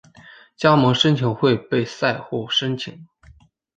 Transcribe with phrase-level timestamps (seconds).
[0.57, 2.93] 加盟申请会被赛会审核。